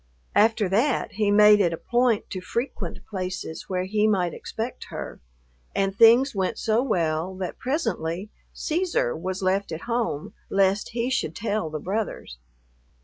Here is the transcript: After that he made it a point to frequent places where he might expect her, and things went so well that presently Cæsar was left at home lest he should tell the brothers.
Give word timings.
After 0.33 0.67
that 0.67 1.11
he 1.11 1.29
made 1.29 1.59
it 1.61 1.73
a 1.73 1.77
point 1.77 2.27
to 2.31 2.41
frequent 2.41 3.05
places 3.07 3.69
where 3.69 3.83
he 3.83 4.07
might 4.07 4.33
expect 4.33 4.85
her, 4.85 5.19
and 5.75 5.95
things 5.95 6.33
went 6.33 6.57
so 6.57 6.81
well 6.81 7.35
that 7.35 7.59
presently 7.59 8.31
Cæsar 8.51 9.15
was 9.15 9.43
left 9.43 9.71
at 9.71 9.81
home 9.81 10.33
lest 10.49 10.89
he 10.93 11.11
should 11.11 11.35
tell 11.35 11.69
the 11.69 11.77
brothers. 11.77 12.39